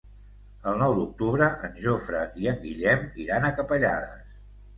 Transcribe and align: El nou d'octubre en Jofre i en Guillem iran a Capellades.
El 0.69 0.77
nou 0.83 0.95
d'octubre 0.99 1.49
en 1.67 1.75
Jofre 1.83 2.23
i 2.45 2.49
en 2.53 2.59
Guillem 2.65 3.05
iran 3.27 3.47
a 3.47 3.53
Capellades. 3.61 4.35